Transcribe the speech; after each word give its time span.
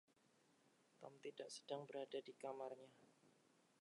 Tom 0.99 1.13
tidak 1.25 1.45
sedang 1.55 1.81
berada 1.89 2.19
di 2.27 2.33
kamarnya. 2.43 2.89